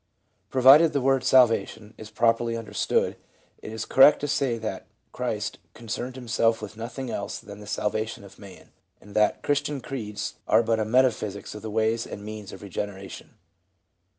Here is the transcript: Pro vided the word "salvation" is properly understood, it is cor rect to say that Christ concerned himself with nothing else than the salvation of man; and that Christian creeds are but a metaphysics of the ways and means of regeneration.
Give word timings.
Pro 0.49 0.63
vided 0.63 0.93
the 0.93 0.99
word 0.99 1.23
"salvation" 1.23 1.93
is 1.95 2.09
properly 2.09 2.57
understood, 2.57 3.17
it 3.61 3.71
is 3.71 3.85
cor 3.85 4.05
rect 4.05 4.19
to 4.21 4.27
say 4.27 4.57
that 4.57 4.87
Christ 5.11 5.59
concerned 5.75 6.15
himself 6.15 6.59
with 6.59 6.75
nothing 6.75 7.11
else 7.11 7.37
than 7.37 7.59
the 7.59 7.67
salvation 7.67 8.23
of 8.23 8.39
man; 8.39 8.71
and 8.99 9.15
that 9.15 9.43
Christian 9.43 9.79
creeds 9.79 10.37
are 10.47 10.63
but 10.63 10.79
a 10.79 10.85
metaphysics 10.85 11.53
of 11.53 11.61
the 11.61 11.69
ways 11.69 12.07
and 12.07 12.25
means 12.25 12.51
of 12.51 12.63
regeneration. 12.63 13.35